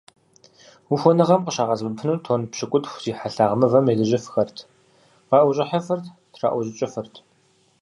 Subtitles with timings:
[0.93, 4.57] Ухуэныгъэм къыщагъэсэбэпыну тонн пщыкӏутху зи хьэлъагъ мывэм елэжьыфхэрт,
[5.29, 7.13] къаӏущӏыхьыфырт, траӏущӏыкӏыфырт.